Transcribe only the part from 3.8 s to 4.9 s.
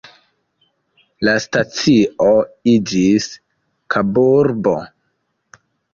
Kaburbo.